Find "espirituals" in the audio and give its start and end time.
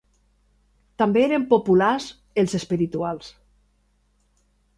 2.61-3.29